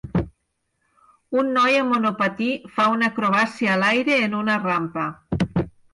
Un 1.41 1.51
noi 1.57 1.77
amb 1.81 1.93
monopatí 1.95 2.47
fa 2.79 2.85
una 2.95 3.11
acrobàcia 3.13 3.73
a 3.77 3.77
l'aire 3.83 4.19
en 4.29 4.37
una 4.43 4.57
rampa. 4.65 5.05